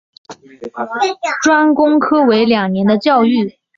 [1.43, 3.59] 专攻科为两年的教育。